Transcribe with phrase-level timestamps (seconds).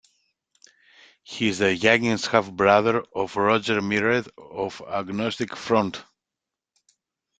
[1.21, 6.03] He is the younger half-brother of Roger Miret of Agnostic Front.